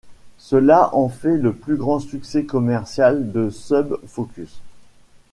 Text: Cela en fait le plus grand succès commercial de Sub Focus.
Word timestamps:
Cela 0.39 0.95
en 0.95 1.09
fait 1.09 1.37
le 1.37 1.53
plus 1.53 1.75
grand 1.75 1.99
succès 1.99 2.43
commercial 2.45 3.31
de 3.31 3.51
Sub 3.51 3.97
Focus. 4.07 4.59